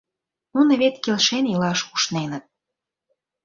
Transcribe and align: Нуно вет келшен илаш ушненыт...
Нуно 0.53 0.73
вет 0.81 0.95
келшен 1.03 1.43
илаш 1.53 1.79
ушненыт... 1.93 2.43